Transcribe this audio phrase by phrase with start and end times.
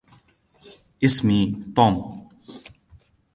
[1.05, 1.41] إسمي
[1.75, 1.95] توم.